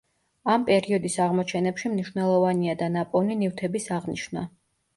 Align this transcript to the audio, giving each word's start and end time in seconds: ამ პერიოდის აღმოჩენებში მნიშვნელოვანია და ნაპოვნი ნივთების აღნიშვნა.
ამ 0.53 0.63
პერიოდის 0.69 1.17
აღმოჩენებში 1.25 1.93
მნიშვნელოვანია 1.93 2.75
და 2.81 2.89
ნაპოვნი 2.97 3.39
ნივთების 3.45 3.89
აღნიშვნა. 4.03 4.49